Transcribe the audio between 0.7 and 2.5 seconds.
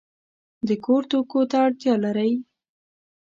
کور توکو ته اړتیا لرئ؟